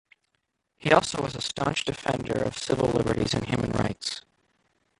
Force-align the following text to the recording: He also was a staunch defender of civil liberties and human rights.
He 0.79 0.91
also 0.91 1.21
was 1.21 1.35
a 1.35 1.41
staunch 1.41 1.85
defender 1.85 2.33
of 2.33 2.57
civil 2.57 2.87
liberties 2.89 3.35
and 3.35 3.45
human 3.45 3.69
rights. 3.69 4.21